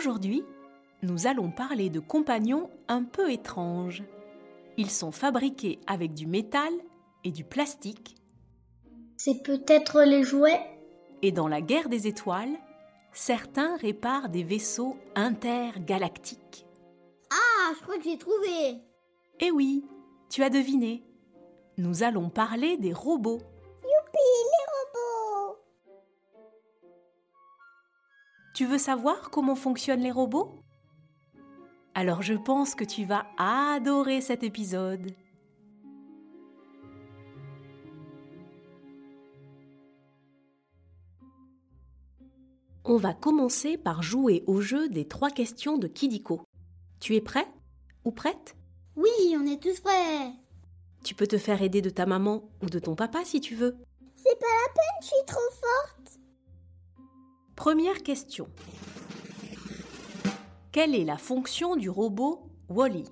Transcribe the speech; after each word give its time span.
Aujourd'hui, 0.00 0.42
nous 1.02 1.26
allons 1.26 1.50
parler 1.50 1.90
de 1.90 2.00
compagnons 2.00 2.70
un 2.88 3.04
peu 3.04 3.30
étranges. 3.30 4.02
Ils 4.78 4.88
sont 4.88 5.12
fabriqués 5.12 5.78
avec 5.86 6.14
du 6.14 6.26
métal 6.26 6.72
et 7.22 7.30
du 7.30 7.44
plastique. 7.44 8.16
C'est 9.18 9.42
peut-être 9.42 10.00
les 10.04 10.22
jouets 10.22 10.58
Et 11.20 11.32
dans 11.32 11.48
la 11.48 11.60
guerre 11.60 11.90
des 11.90 12.06
étoiles, 12.06 12.56
certains 13.12 13.76
réparent 13.76 14.30
des 14.30 14.42
vaisseaux 14.42 14.96
intergalactiques. 15.16 16.64
Ah, 17.30 17.74
je 17.76 17.82
crois 17.82 17.98
que 17.98 18.04
j'ai 18.04 18.16
trouvé 18.16 18.80
Eh 19.40 19.50
oui, 19.50 19.84
tu 20.30 20.42
as 20.42 20.48
deviné. 20.48 21.04
Nous 21.76 22.04
allons 22.04 22.30
parler 22.30 22.78
des 22.78 22.94
robots. 22.94 23.42
Tu 28.60 28.66
veux 28.66 28.76
savoir 28.76 29.30
comment 29.30 29.54
fonctionnent 29.54 30.02
les 30.02 30.10
robots? 30.10 30.52
Alors 31.94 32.20
je 32.20 32.34
pense 32.34 32.74
que 32.74 32.84
tu 32.84 33.06
vas 33.06 33.24
adorer 33.38 34.20
cet 34.20 34.42
épisode. 34.42 35.12
On 42.84 42.98
va 42.98 43.14
commencer 43.14 43.78
par 43.78 44.02
jouer 44.02 44.44
au 44.46 44.60
jeu 44.60 44.90
des 44.90 45.08
trois 45.08 45.30
questions 45.30 45.78
de 45.78 45.86
Kidiko. 45.86 46.42
Tu 47.00 47.16
es 47.16 47.22
prêt 47.22 47.48
ou 48.04 48.10
prête? 48.10 48.56
Oui, 48.94 49.08
on 49.38 49.46
est 49.46 49.62
tous 49.62 49.80
prêts 49.80 50.34
Tu 51.02 51.14
peux 51.14 51.26
te 51.26 51.38
faire 51.38 51.62
aider 51.62 51.80
de 51.80 51.88
ta 51.88 52.04
maman 52.04 52.50
ou 52.62 52.66
de 52.66 52.78
ton 52.78 52.94
papa 52.94 53.24
si 53.24 53.40
tu 53.40 53.54
veux. 53.54 53.78
C'est 54.16 54.38
pas 54.38 54.46
la 54.66 54.74
peine, 54.74 55.00
je 55.00 55.06
suis 55.06 55.26
trop 55.26 55.50
forte 55.50 55.99
Première 57.60 58.02
question. 58.02 58.48
Quelle 60.72 60.94
est 60.94 61.04
la 61.04 61.18
fonction 61.18 61.76
du 61.76 61.90
robot 61.90 62.48
Wally 62.70 63.04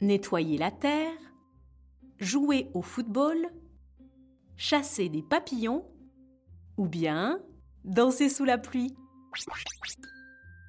Nettoyer 0.00 0.58
la 0.58 0.72
terre 0.72 1.14
Jouer 2.18 2.68
au 2.74 2.82
football 2.82 3.36
Chasser 4.56 5.08
des 5.08 5.22
papillons 5.22 5.84
Ou 6.78 6.88
bien 6.88 7.38
danser 7.84 8.28
sous 8.28 8.44
la 8.44 8.58
pluie? 8.58 8.92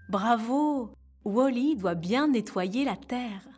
Bravo 0.09 0.93
Wally 1.25 1.77
doit 1.77 1.95
bien 1.95 2.27
nettoyer 2.27 2.85
la 2.85 2.97
terre. 2.97 3.49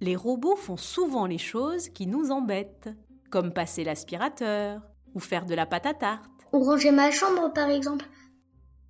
Les 0.00 0.16
robots 0.16 0.56
font 0.56 0.78
souvent 0.78 1.26
les 1.26 1.36
choses 1.36 1.90
qui 1.90 2.06
nous 2.06 2.30
embêtent, 2.30 2.88
comme 3.28 3.52
passer 3.52 3.84
l'aspirateur 3.84 4.80
ou 5.14 5.20
faire 5.20 5.44
de 5.44 5.54
la 5.54 5.66
pâte 5.66 5.84
à 5.84 5.92
tarte. 5.92 6.30
Ou 6.54 6.64
ranger 6.64 6.90
ma 6.90 7.10
chambre, 7.10 7.52
par 7.52 7.68
exemple. 7.68 8.06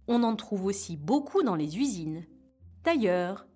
On 0.09 0.23
en 0.23 0.37
trouve 0.37 0.65
aussi 0.65 0.97
beaucoup 0.97 1.43
dans 1.43 1.55
les 1.55 1.79
usines. 1.79 2.25
D'ailleurs, 2.83 3.47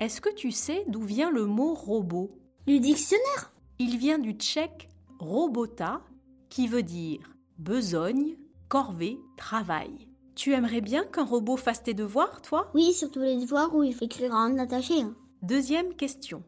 est-ce 0.00 0.20
que 0.20 0.34
tu 0.34 0.50
sais 0.50 0.84
d'où 0.88 1.02
vient 1.02 1.30
le 1.30 1.46
mot 1.46 1.72
robot? 1.72 2.36
Du 2.66 2.80
dictionnaire? 2.80 3.52
Il 3.78 3.96
vient 3.96 4.18
du 4.18 4.32
tchèque 4.32 4.88
robota, 5.20 6.02
qui 6.48 6.66
veut 6.66 6.82
dire 6.82 7.20
besogne, 7.58 8.36
corvée, 8.68 9.20
travail. 9.36 10.08
Tu 10.34 10.52
aimerais 10.52 10.80
bien 10.80 11.04
qu'un 11.04 11.24
robot 11.24 11.56
fasse 11.56 11.82
tes 11.82 11.94
devoirs, 11.94 12.42
toi? 12.42 12.70
Oui, 12.74 12.92
surtout 12.92 13.20
les 13.20 13.38
devoirs 13.40 13.74
où 13.74 13.82
il 13.82 13.94
faut 13.94 14.04
écrire 14.04 14.32
en 14.32 14.58
attaché. 14.58 15.02
hein. 15.02 15.14
Deuxième 15.42 15.94
question. 15.94 16.42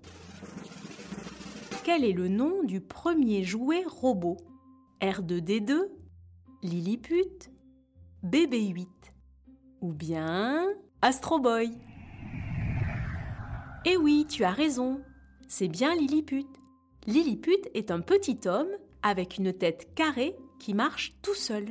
Quel 1.84 2.05
est 2.05 2.12
le 2.12 2.28
nom 2.28 2.62
du 2.65 2.81
premier 2.81 3.45
jouet 3.45 3.84
robot? 3.87 4.39
R2D2, 5.01 5.89
Lilliput, 6.62 7.51
BB8 8.25 8.87
ou 9.82 9.93
bien 9.93 10.69
Astro 11.03 11.41
Boy 11.41 11.72
Eh 13.84 13.97
oui, 13.97 14.25
tu 14.28 14.44
as 14.44 14.53
raison, 14.53 15.00
c'est 15.48 15.69
bien 15.69 15.94
Lilliput. 15.94 16.47
Lilliput 17.06 17.69
est 17.75 17.91
un 17.91 18.00
petit 18.00 18.38
homme 18.47 18.71
avec 19.03 19.37
une 19.37 19.53
tête 19.53 19.92
carrée 19.94 20.37
qui 20.60 20.72
marche 20.72 21.15
tout 21.21 21.34
seul. 21.34 21.66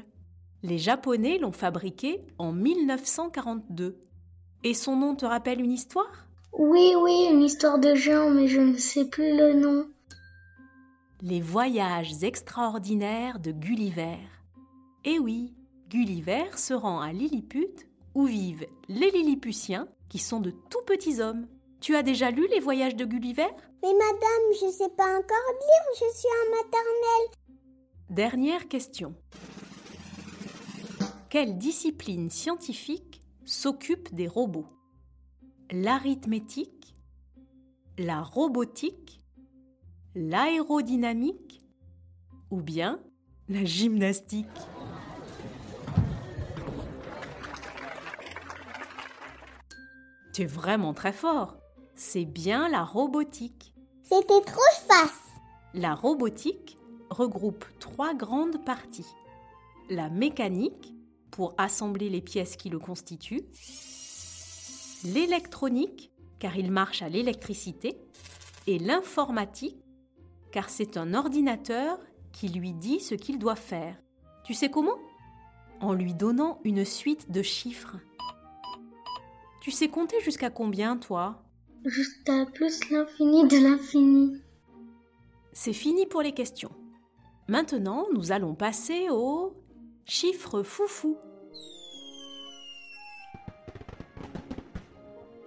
Les 0.61 0.77
Japonais 0.77 1.39
l'ont 1.39 1.53
fabriqué 1.53 2.21
en 2.37 2.51
1942. 2.51 3.97
Et 4.63 4.73
son 4.73 4.97
nom 4.97 5.15
te 5.15 5.25
rappelle 5.25 5.61
une 5.61 5.71
histoire? 5.71 6.27
Oui, 6.51 6.93
oui, 7.01 7.29
une 7.31 7.41
histoire 7.41 7.79
de 7.79 7.95
géant, 7.95 8.29
mais 8.29 8.47
je 8.47 8.59
ne 8.59 8.75
sais 8.75 9.05
plus 9.05 9.35
le 9.35 9.53
nom. 9.53 9.87
Les 11.21 11.39
voyages 11.39 12.23
extraordinaires 12.23 13.39
de 13.39 13.51
Gulliver. 13.51 14.17
Eh 15.05 15.17
oui, 15.17 15.53
Gulliver 15.89 16.57
se 16.57 16.73
rend 16.73 16.99
à 16.99 17.13
Lilliput 17.13 17.90
où 18.13 18.25
vivent 18.25 18.67
les 18.87 19.11
Lilliputiens 19.11 19.87
qui 20.09 20.19
sont 20.19 20.39
de 20.39 20.51
tout 20.51 20.81
petits 20.85 21.21
hommes? 21.21 21.47
Tu 21.79 21.95
as 21.95 22.03
déjà 22.03 22.29
lu 22.31 22.47
les 22.49 22.59
voyages 22.59 22.95
de 22.95 23.05
Gulliver? 23.05 23.47
Mais 23.81 23.93
madame, 23.93 24.53
je 24.53 24.71
sais 24.71 24.89
pas 24.89 25.17
encore 25.17 25.51
lire, 25.61 25.95
je 25.95 26.17
suis 26.17 26.27
en 26.27 26.55
maternelle. 26.55 27.37
Dernière 28.09 28.67
question. 28.67 29.15
Quelle 31.29 31.57
discipline 31.57 32.29
scientifique 32.29 33.21
s'occupe 33.45 34.13
des 34.13 34.27
robots? 34.27 34.67
L'arithmétique 35.71 36.95
La 37.97 38.21
robotique 38.21 39.21
L'aérodynamique 40.13 41.61
Ou 42.51 42.61
bien 42.61 42.99
la 43.47 43.65
gymnastique? 43.65 44.45
Tu 50.33 50.43
es 50.43 50.45
vraiment 50.45 50.93
très 50.93 51.11
fort. 51.11 51.57
C'est 51.95 52.25
bien 52.25 52.69
la 52.69 52.83
robotique. 52.83 53.73
C'était 54.03 54.41
trop 54.41 54.87
face. 54.87 55.29
La 55.73 55.93
robotique 55.93 56.77
regroupe 57.09 57.65
trois 57.79 58.13
grandes 58.13 58.63
parties. 58.63 59.13
La 59.89 60.09
mécanique, 60.09 60.93
pour 61.31 61.53
assembler 61.57 62.09
les 62.09 62.21
pièces 62.21 62.55
qui 62.55 62.69
le 62.69 62.79
constituent. 62.79 63.45
L'électronique, 65.03 66.11
car 66.39 66.57
il 66.57 66.71
marche 66.71 67.01
à 67.01 67.09
l'électricité. 67.09 67.97
Et 68.67 68.79
l'informatique, 68.79 69.83
car 70.51 70.69
c'est 70.69 70.95
un 70.97 71.13
ordinateur 71.13 71.97
qui 72.31 72.47
lui 72.49 72.73
dit 72.73 72.99
ce 72.99 73.15
qu'il 73.15 73.39
doit 73.39 73.55
faire. 73.55 73.95
Tu 74.43 74.53
sais 74.53 74.69
comment? 74.69 74.97
En 75.81 75.93
lui 75.93 76.13
donnant 76.13 76.59
une 76.63 76.85
suite 76.85 77.31
de 77.31 77.41
chiffres. 77.41 77.97
Tu 79.61 79.69
sais 79.69 79.89
compter 79.89 80.19
jusqu'à 80.21 80.49
combien, 80.49 80.97
toi? 80.97 81.43
Jusqu'à 81.85 82.47
plus 82.47 82.89
l'infini 82.89 83.47
de 83.47 83.57
l'infini. 83.57 84.41
C'est 85.53 85.71
fini 85.71 86.07
pour 86.07 86.23
les 86.23 86.31
questions. 86.31 86.71
Maintenant, 87.47 88.07
nous 88.11 88.31
allons 88.31 88.55
passer 88.55 89.09
aux 89.11 89.53
chiffres 90.05 90.63
foufou. 90.63 91.15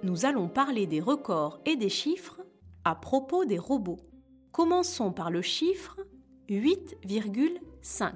Nous 0.04 0.24
allons 0.26 0.46
parler 0.48 0.86
des 0.86 1.00
records 1.00 1.58
et 1.66 1.74
des 1.74 1.88
chiffres 1.88 2.40
à 2.84 2.94
propos 2.94 3.44
des 3.44 3.58
robots. 3.58 4.00
Commençons 4.52 5.12
par 5.12 5.32
le 5.32 5.42
chiffre 5.42 5.98
8,5. 6.48 8.12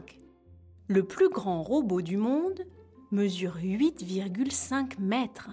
Le 0.87 1.03
plus 1.03 1.29
grand 1.29 1.65
robot 1.65 2.03
du 2.03 2.19
monde 2.19 2.65
mesure 3.11 3.57
8,5 3.57 5.01
mètres 5.01 5.51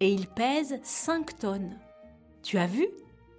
et 0.00 0.12
il 0.12 0.26
pèse 0.28 0.78
5 0.82 1.38
tonnes. 1.38 1.78
Tu 2.42 2.58
as 2.58 2.66
vu? 2.66 2.86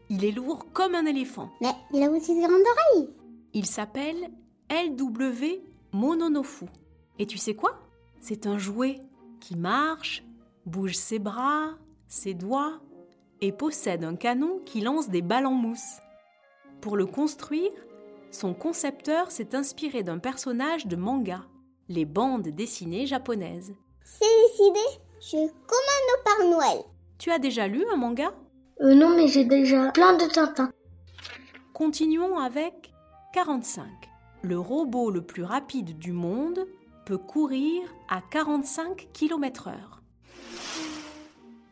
Il 0.10 0.26
est 0.26 0.32
lourd 0.32 0.68
comme 0.74 0.96
un 0.96 1.06
éléphant. 1.06 1.50
Mais 1.62 1.74
il 1.94 2.04
a 2.04 2.10
aussi 2.10 2.36
de 2.36 2.40
grandes 2.40 2.62
oreilles. 2.62 3.10
Il 3.54 3.66
s'appelle 3.66 4.30
LW 4.70 5.62
Mononofu. 5.92 6.66
Et 7.20 7.26
tu 7.26 7.38
sais 7.38 7.56
quoi? 7.56 7.80
C'est 8.20 8.48
un 8.48 8.58
jouet 8.58 9.00
qui 9.40 9.56
marche, 9.56 10.24
bouge 10.66 10.96
ses 10.96 11.20
bras, 11.20 11.72
ses 12.08 12.34
doigts 12.34 12.80
et 13.42 13.52
possède 13.52 14.04
un 14.04 14.16
canon 14.16 14.60
qui 14.66 14.82
lance 14.82 15.10
des 15.10 15.22
balles 15.22 15.46
en 15.46 15.54
mousse. 15.54 16.00
Pour 16.82 16.98
le 16.98 17.06
construire, 17.06 17.72
son 18.32 18.54
concepteur 18.54 19.32
s'est 19.32 19.56
inspiré 19.56 20.04
d'un 20.04 20.20
personnage 20.20 20.88
de 20.88 20.96
manga, 20.96 21.46
les 21.88 22.06
bandes 22.06 22.50
dessinées 22.50 23.06
japonaises. 23.06 23.74
C'est 24.04 24.26
décidé, 24.50 24.80
je 25.22 25.38
commande 25.38 26.10
au 26.14 26.24
Père 26.24 26.50
Noël. 26.50 26.84
Tu 27.18 27.32
as 27.32 27.40
déjà 27.40 27.68
lu 27.68 27.84
un 27.92 27.96
manga? 27.98 28.32
Euh, 28.82 28.94
Non, 28.94 29.16
mais 29.16 29.28
j'ai 29.28 29.46
déjà 29.46 29.92
plein 29.92 30.14
de 30.18 30.26
Tintins. 30.26 30.72
Continuons 31.74 32.38
avec 32.38 32.92
45. 33.34 33.86
Le 34.44 34.60
robot 34.60 35.10
le 35.12 35.22
plus 35.22 35.44
rapide 35.44 35.98
du 35.98 36.12
monde 36.12 36.68
peut 37.06 37.18
courir 37.18 37.82
à 38.10 38.22
45 38.22 39.10
km/h. 39.14 39.74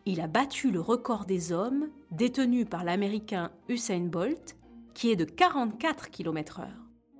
Il 0.07 0.21
a 0.21 0.27
battu 0.27 0.69
le 0.71 0.79
record 0.81 1.25
des 1.25 1.51
hommes 1.51 1.89
détenu 2.11 2.65
par 2.65 2.83
l'américain 2.83 3.51
Usain 3.69 4.01
Bolt, 4.01 4.55
qui 4.93 5.11
est 5.11 5.15
de 5.15 5.25
44 5.25 6.09
km/h. 6.11 6.65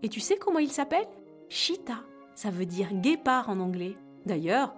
Et 0.04 0.10
tu 0.10 0.19
sais 0.19 0.38
comment 0.38 0.60
il 0.60 0.72
s'appelle? 0.72 1.07
Cheetah. 1.50 2.04
Ça 2.36 2.50
veut 2.51 2.66
dire 2.66 2.94
guépard 2.94 3.50
en 3.50 3.60
anglais. 3.60 3.95
D'ailleurs, 4.25 4.75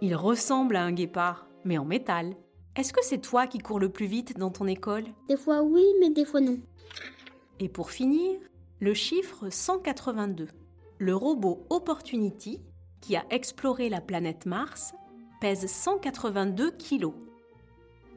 il 0.00 0.16
ressemble 0.16 0.76
à 0.76 0.84
un 0.84 0.92
guépard, 0.92 1.46
mais 1.64 1.78
en 1.78 1.84
métal. 1.84 2.34
Est-ce 2.76 2.92
que 2.92 3.04
c'est 3.04 3.20
toi 3.20 3.46
qui 3.46 3.58
cours 3.58 3.80
le 3.80 3.90
plus 3.90 4.06
vite 4.06 4.38
dans 4.38 4.50
ton 4.50 4.66
école? 4.66 5.04
Des 5.28 5.36
fois 5.36 5.62
oui, 5.62 5.84
mais 6.00 6.10
des 6.10 6.24
fois 6.24 6.40
non. 6.40 6.58
Et 7.58 7.68
pour 7.68 7.90
finir, 7.90 8.38
le 8.80 8.94
chiffre 8.94 9.50
182. 9.50 10.48
Le 10.98 11.14
robot 11.14 11.66
Opportunity, 11.68 12.62
qui 13.00 13.16
a 13.16 13.24
exploré 13.30 13.88
la 13.88 14.00
planète 14.00 14.46
Mars, 14.46 14.92
pèse 15.40 15.66
182 15.66 16.70
kilos. 16.72 17.14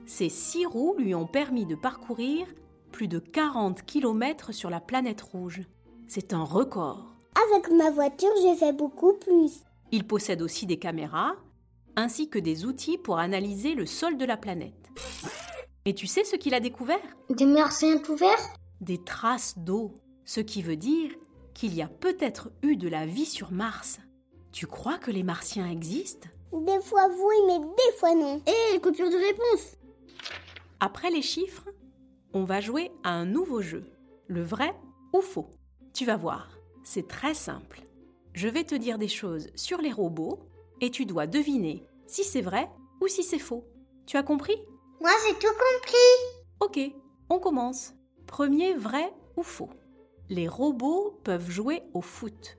Ces 0.06 0.30
six 0.30 0.66
roues 0.66 0.96
lui 0.98 1.16
ont 1.16 1.28
permis 1.28 1.66
de 1.66 1.76
parcourir 1.76 2.48
plus 2.92 3.08
de 3.08 3.20
40 3.20 3.84
km 3.84 4.54
sur 4.54 4.70
la 4.70 4.80
planète 4.80 5.22
rouge. 5.22 5.62
C'est 6.08 6.34
un 6.34 6.44
record. 6.44 7.16
Avec 7.50 7.72
ma 7.72 7.90
voiture, 7.90 8.30
j'ai 8.42 8.56
fait 8.56 8.74
beaucoup 8.74 9.14
plus. 9.14 9.64
Il 9.92 10.06
possède 10.06 10.42
aussi 10.42 10.66
des 10.66 10.78
caméras, 10.78 11.36
ainsi 11.96 12.30
que 12.30 12.40
des 12.40 12.66
outils 12.66 12.98
pour 12.98 13.20
analyser 13.20 13.76
le 13.76 13.86
sol 13.86 14.18
de 14.18 14.26
la 14.26 14.38
planète. 14.38 14.90
Et 15.86 15.94
tu 15.94 16.08
sais 16.08 16.24
ce 16.24 16.36
qu'il 16.36 16.54
a 16.54 16.60
découvert? 16.60 17.00
Des 17.30 17.46
martiens 17.46 17.98
tout 17.98 18.16
verts 18.16 18.54
Des 18.82 19.04
traces 19.04 19.58
d'eau, 19.58 20.00
ce 20.26 20.40
qui 20.40 20.62
veut 20.62 20.78
dire 20.78 21.12
qu'il 21.54 21.74
y 21.74 21.82
a 21.82 21.88
peut-être 21.88 22.52
eu 22.62 22.76
de 22.78 22.88
la 22.88 23.06
vie 23.06 23.26
sur 23.26 23.52
Mars. 23.52 24.00
Tu 24.52 24.68
crois 24.68 24.98
que 24.98 25.12
les 25.12 25.24
martiens 25.24 25.70
existent? 25.70 26.30
Des 26.54 26.80
fois 26.82 27.08
oui, 27.10 27.36
mais 27.48 27.60
des 27.60 27.98
fois 27.98 28.14
non. 28.14 28.42
Et 28.46 28.80
coupure 28.80 29.10
de 29.10 29.16
réponse 29.16 29.76
Après 30.80 31.10
les 31.10 31.22
chiffres, 31.22 31.68
on 32.34 32.44
va 32.44 32.62
jouer 32.62 32.92
à 33.04 33.12
un 33.12 33.26
nouveau 33.26 33.62
jeu, 33.62 33.84
le 34.28 34.44
vrai 34.44 34.74
ou 35.14 35.22
faux. 35.22 35.50
Tu 35.94 36.06
vas 36.06 36.18
voir, 36.18 36.50
c'est 36.84 37.08
très 37.08 37.34
simple. 37.34 37.82
Je 38.34 38.48
vais 38.48 38.64
te 38.64 38.76
dire 38.76 38.98
des 38.98 39.08
choses 39.08 39.50
sur 39.56 39.80
les 39.80 39.92
robots 39.92 40.40
et 40.84 40.92
tu 40.92 41.06
dois 41.06 41.28
deviner 41.28 41.86
si 42.08 42.26
c'est 42.26 42.42
vrai 42.42 42.70
ou 43.02 43.08
si 43.08 43.24
c'est 43.24 43.40
faux. 43.40 43.64
Tu 44.06 44.18
as 44.18 44.24
compris? 44.24 44.58
Moi, 45.00 45.12
j'ai 45.26 45.34
tout 45.36 45.48
compris. 45.48 45.96
Ok, 46.60 46.80
on 47.30 47.40
commence. 47.40 47.94
Premier 48.28 48.74
vrai 48.74 49.14
ou 49.38 49.44
faux? 49.44 49.70
Les 50.30 50.50
robots 50.50 51.18
peuvent 51.24 51.50
jouer 51.50 51.84
au 51.94 52.02
foot. 52.02 52.58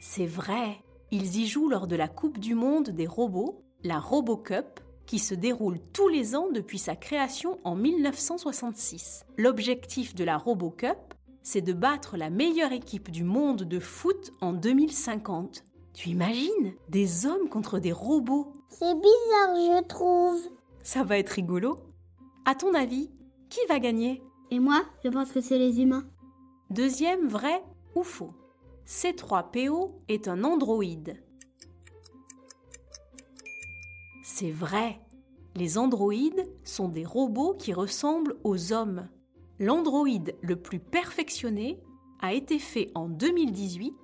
C'est 0.00 0.26
vrai, 0.26 0.78
ils 1.10 1.36
y 1.36 1.48
jouent 1.48 1.68
lors 1.68 1.88
de 1.88 1.96
la 1.96 2.06
Coupe 2.06 2.38
du 2.38 2.54
Monde 2.54 2.90
des 2.90 3.08
robots, 3.08 3.60
la 3.82 3.98
RoboCup, 3.98 4.78
qui 5.04 5.18
se 5.18 5.34
déroule 5.34 5.80
tous 5.92 6.06
les 6.06 6.36
ans 6.36 6.48
depuis 6.52 6.78
sa 6.78 6.94
création 6.94 7.58
en 7.64 7.74
1966. 7.74 9.26
L'objectif 9.36 10.14
de 10.14 10.22
la 10.22 10.38
RoboCup, 10.38 11.13
c'est 11.44 11.60
de 11.60 11.74
battre 11.74 12.16
la 12.16 12.30
meilleure 12.30 12.72
équipe 12.72 13.10
du 13.10 13.22
monde 13.22 13.62
de 13.62 13.78
foot 13.78 14.32
en 14.40 14.54
2050. 14.54 15.62
Tu 15.92 16.08
imagines? 16.08 16.74
Des 16.88 17.26
hommes 17.26 17.48
contre 17.48 17.78
des 17.78 17.92
robots 17.92 18.50
C'est 18.70 18.94
bizarre, 18.94 19.54
je 19.54 19.84
trouve. 19.86 20.40
Ça 20.82 21.04
va 21.04 21.18
être 21.18 21.28
rigolo. 21.28 21.78
À 22.46 22.54
ton 22.54 22.74
avis, 22.74 23.10
qui 23.50 23.60
va 23.68 23.78
gagner? 23.78 24.22
Et 24.50 24.58
moi, 24.58 24.84
je 25.04 25.10
pense 25.10 25.30
que 25.30 25.40
c'est 25.42 25.58
les 25.58 25.80
humains. 25.80 26.04
Deuxième 26.70 27.28
vrai 27.28 27.62
ou 27.94 28.02
faux? 28.02 28.32
C3PO 28.86 29.92
est 30.08 30.28
un 30.28 30.44
androïde. 30.44 31.22
C'est 34.24 34.50
vrai. 34.50 34.98
Les 35.54 35.76
androïdes 35.76 36.48
sont 36.64 36.88
des 36.88 37.04
robots 37.04 37.54
qui 37.54 37.74
ressemblent 37.74 38.36
aux 38.44 38.72
hommes. 38.72 39.08
L'androïde 39.60 40.34
le 40.42 40.56
plus 40.56 40.80
perfectionné 40.80 41.80
a 42.20 42.32
été 42.32 42.58
fait 42.58 42.90
en 42.94 43.08
2018 43.08 43.94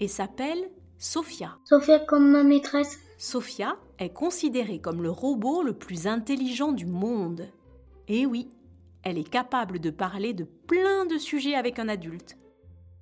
et 0.00 0.08
s'appelle 0.08 0.70
Sophia. 0.98 1.56
Sophia 1.64 1.98
comme 2.00 2.30
ma 2.30 2.42
maîtresse. 2.42 2.98
Sophia 3.16 3.78
est 3.98 4.12
considérée 4.12 4.80
comme 4.80 5.02
le 5.02 5.10
robot 5.10 5.62
le 5.62 5.72
plus 5.72 6.06
intelligent 6.06 6.72
du 6.72 6.86
monde. 6.86 7.48
Et 8.06 8.26
oui, 8.26 8.50
elle 9.02 9.16
est 9.16 9.28
capable 9.28 9.78
de 9.78 9.90
parler 9.90 10.34
de 10.34 10.44
plein 10.44 11.06
de 11.06 11.16
sujets 11.16 11.54
avec 11.54 11.78
un 11.78 11.88
adulte. 11.88 12.36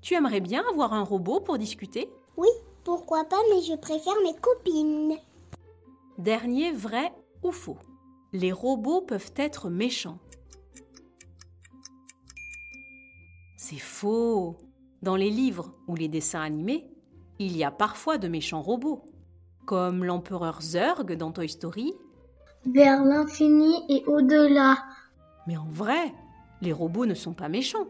Tu 0.00 0.14
aimerais 0.14 0.40
bien 0.40 0.62
avoir 0.70 0.92
un 0.92 1.02
robot 1.02 1.40
pour 1.40 1.58
discuter? 1.58 2.08
Oui, 2.36 2.48
pourquoi 2.84 3.24
pas, 3.24 3.40
mais 3.50 3.62
je 3.62 3.74
préfère 3.74 4.14
mes 4.22 4.36
copines. 4.40 5.16
Dernier 6.18 6.70
vrai 6.70 7.12
ou 7.42 7.50
faux 7.50 7.78
Les 8.32 8.52
robots 8.52 9.00
peuvent 9.00 9.32
être 9.36 9.68
méchants. 9.70 10.18
C'est 13.68 13.78
faux. 13.78 14.56
Dans 15.02 15.16
les 15.16 15.28
livres 15.28 15.74
ou 15.88 15.96
les 15.96 16.06
dessins 16.06 16.40
animés, 16.40 16.88
il 17.40 17.56
y 17.56 17.64
a 17.64 17.72
parfois 17.72 18.16
de 18.16 18.28
méchants 18.28 18.62
robots, 18.62 19.02
comme 19.64 20.04
l'empereur 20.04 20.62
Zurg 20.62 21.16
dans 21.16 21.32
Toy 21.32 21.48
Story. 21.48 21.92
Vers 22.64 23.04
l'infini 23.04 23.82
et 23.88 24.04
au-delà. 24.06 24.76
Mais 25.48 25.56
en 25.56 25.66
vrai, 25.68 26.14
les 26.62 26.72
robots 26.72 27.06
ne 27.06 27.14
sont 27.14 27.34
pas 27.34 27.48
méchants. 27.48 27.88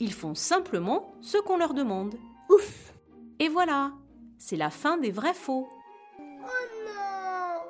Ils 0.00 0.14
font 0.14 0.34
simplement 0.34 1.12
ce 1.20 1.36
qu'on 1.36 1.58
leur 1.58 1.74
demande. 1.74 2.14
Ouf 2.48 2.94
Et 3.38 3.50
voilà, 3.50 3.92
c'est 4.38 4.56
la 4.56 4.70
fin 4.70 4.96
des 4.96 5.10
vrais 5.10 5.34
faux. 5.34 5.68
Oh 6.18 6.86
non 6.86 7.60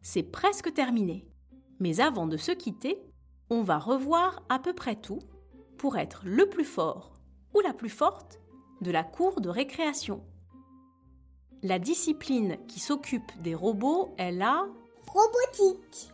C'est 0.00 0.22
presque 0.22 0.72
terminé. 0.72 1.28
Mais 1.80 2.00
avant 2.00 2.26
de 2.26 2.38
se 2.38 2.52
quitter, 2.52 2.98
on 3.50 3.60
va 3.60 3.76
revoir 3.76 4.42
à 4.48 4.58
peu 4.58 4.72
près 4.72 4.96
tout 4.96 5.18
pour 5.86 5.98
être 5.98 6.22
le 6.24 6.48
plus 6.48 6.64
fort 6.64 7.12
ou 7.54 7.60
la 7.60 7.72
plus 7.72 7.90
forte 7.90 8.40
de 8.80 8.90
la 8.90 9.04
cour 9.04 9.40
de 9.40 9.48
récréation. 9.48 10.20
La 11.62 11.78
discipline 11.78 12.58
qui 12.66 12.80
s'occupe 12.80 13.30
des 13.40 13.54
robots 13.54 14.12
est 14.18 14.32
la 14.32 14.66
Robotique. 15.06 16.10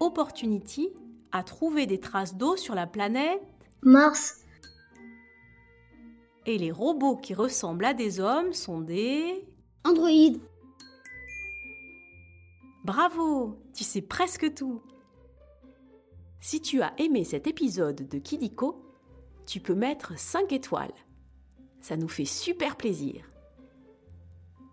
Opportunity 0.00 0.88
à 1.30 1.44
trouver 1.44 1.86
des 1.86 2.00
traces 2.00 2.34
d'eau 2.34 2.56
sur 2.56 2.74
la 2.74 2.88
planète 2.88 3.40
Mars. 3.82 4.44
et 6.46 6.58
les 6.58 6.72
robots 6.72 7.16
qui 7.16 7.32
ressemblent 7.32 7.84
à 7.84 7.94
des 7.94 8.18
hommes 8.18 8.52
sont 8.52 8.80
des... 8.80 9.46
Android. 9.84 10.40
Bravo, 12.82 13.56
tu 13.72 13.84
sais 13.84 14.02
presque 14.02 14.52
tout. 14.52 14.82
Si 16.46 16.60
tu 16.60 16.80
as 16.80 16.94
aimé 16.98 17.24
cet 17.24 17.48
épisode 17.48 18.08
de 18.08 18.18
Kidiko, 18.20 18.80
tu 19.46 19.58
peux 19.58 19.74
mettre 19.74 20.16
5 20.16 20.52
étoiles. 20.52 20.94
Ça 21.80 21.96
nous 21.96 22.06
fait 22.06 22.24
super 22.24 22.76
plaisir. 22.76 23.28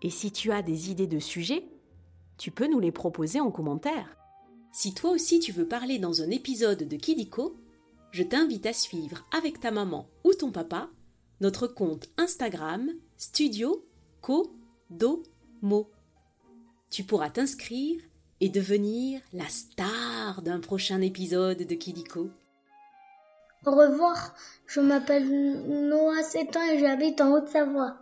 Et 0.00 0.08
si 0.08 0.30
tu 0.30 0.52
as 0.52 0.62
des 0.62 0.92
idées 0.92 1.08
de 1.08 1.18
sujets, 1.18 1.66
tu 2.38 2.52
peux 2.52 2.68
nous 2.68 2.78
les 2.78 2.92
proposer 2.92 3.40
en 3.40 3.50
commentaire. 3.50 4.16
Si 4.70 4.94
toi 4.94 5.10
aussi 5.10 5.40
tu 5.40 5.50
veux 5.50 5.66
parler 5.66 5.98
dans 5.98 6.22
un 6.22 6.30
épisode 6.30 6.84
de 6.84 6.96
Kidiko, 6.96 7.56
je 8.12 8.22
t'invite 8.22 8.66
à 8.66 8.72
suivre 8.72 9.26
avec 9.36 9.58
ta 9.58 9.72
maman 9.72 10.06
ou 10.22 10.32
ton 10.32 10.52
papa 10.52 10.88
notre 11.40 11.66
compte 11.66 12.08
Instagram 12.18 12.88
Studio 13.16 13.84
Kodomo. 14.20 15.90
Tu 16.88 17.02
pourras 17.02 17.30
t'inscrire 17.30 18.00
et 18.40 18.48
devenir 18.48 19.20
la 19.32 19.48
star 19.48 20.13
d'un 20.32 20.60
prochain 20.60 21.00
épisode 21.02 21.58
de 21.58 21.74
Kidiko. 21.74 22.30
Au 23.66 23.72
revoir, 23.72 24.34
je 24.66 24.80
m'appelle 24.80 25.28
Noah 25.88 26.22
7 26.22 26.56
ans 26.56 26.62
et 26.72 26.78
j'habite 26.78 27.20
en 27.20 27.32
Haute-Savoie. 27.32 27.96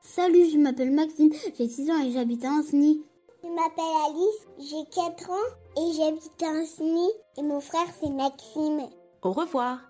Salut, 0.00 0.50
je 0.52 0.58
m'appelle 0.58 0.92
Maxime, 0.92 1.32
j'ai 1.56 1.68
6 1.68 1.90
ans 1.90 2.04
et 2.04 2.12
j'habite 2.12 2.44
à 2.44 2.50
Ancenis. 2.50 3.02
Je 3.42 3.48
m'appelle 3.48 3.84
Alice, 4.08 4.70
j'ai 4.70 4.84
4 4.94 5.30
ans 5.30 5.50
et 5.76 5.92
j'habite 5.96 6.42
à 6.42 6.60
Ancenis 6.60 7.12
et 7.38 7.42
mon 7.42 7.60
frère 7.60 7.88
c'est 8.00 8.10
Maxime. 8.10 8.88
Au 9.22 9.32
revoir 9.32 9.80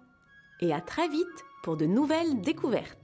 et 0.61 0.73
à 0.73 0.81
très 0.81 1.09
vite 1.09 1.45
pour 1.63 1.77
de 1.77 1.85
nouvelles 1.85 2.41
découvertes. 2.41 3.04